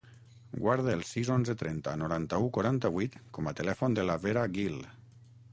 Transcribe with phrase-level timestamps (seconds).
[0.61, 4.85] Guarda el sis, onze, trenta, noranta-u, quaranta-vuit com a telèfon de la Vera Guil.